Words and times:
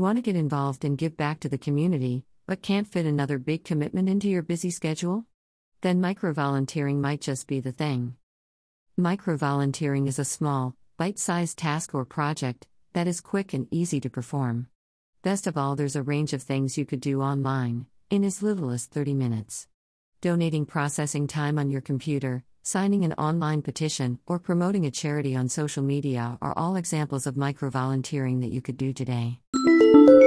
want 0.00 0.16
to 0.18 0.22
get 0.22 0.36
involved 0.36 0.84
and 0.84 0.96
give 0.96 1.16
back 1.16 1.40
to 1.40 1.48
the 1.48 1.58
community, 1.58 2.24
but 2.46 2.62
can't 2.62 2.86
fit 2.86 3.06
another 3.06 3.38
big 3.38 3.64
commitment 3.64 4.08
into 4.08 4.28
your 4.28 4.42
busy 4.42 4.70
schedule? 4.70 5.24
Then 5.80 6.00
microvolunteering 6.00 6.98
might 6.98 7.20
just 7.20 7.46
be 7.46 7.60
the 7.60 7.72
thing. 7.72 8.14
Microvolunteering 8.98 10.06
is 10.06 10.18
a 10.18 10.24
small, 10.24 10.76
bite 10.96 11.18
sized 11.18 11.58
task 11.58 11.94
or 11.94 12.04
project 12.04 12.66
that 12.92 13.08
is 13.08 13.20
quick 13.20 13.52
and 13.52 13.66
easy 13.70 13.98
to 14.00 14.10
perform. 14.10 14.68
Best 15.22 15.46
of 15.46 15.56
all, 15.56 15.76
there's 15.76 15.96
a 15.96 16.02
range 16.02 16.32
of 16.32 16.42
things 16.42 16.76
you 16.76 16.84
could 16.84 17.00
do 17.00 17.22
online, 17.22 17.86
in 18.10 18.24
as 18.24 18.42
little 18.42 18.70
as 18.70 18.86
30 18.86 19.14
minutes. 19.14 19.66
Donating 20.20 20.66
processing 20.66 21.26
time 21.26 21.58
on 21.58 21.70
your 21.70 21.80
computer, 21.80 22.44
signing 22.62 23.04
an 23.04 23.12
online 23.14 23.62
petition, 23.62 24.18
or 24.26 24.38
promoting 24.38 24.86
a 24.86 24.90
charity 24.90 25.34
on 25.34 25.48
social 25.48 25.82
media 25.82 26.38
are 26.40 26.56
all 26.56 26.76
examples 26.76 27.26
of 27.26 27.34
microvolunteering 27.34 28.40
that 28.40 28.52
you 28.52 28.60
could 28.60 28.76
do 28.76 28.92
today. 28.92 29.40
Thank 29.82 30.10
you. 30.10 30.21